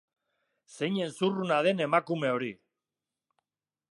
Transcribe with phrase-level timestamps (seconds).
[0.77, 2.51] Zeinen zurruna den emakume hori!